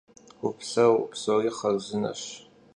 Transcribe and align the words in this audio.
Vupseu, 0.41 0.93
psori 1.11 1.51
xharzıneş. 1.57 2.21